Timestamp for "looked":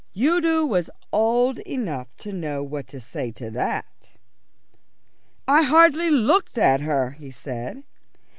6.09-6.57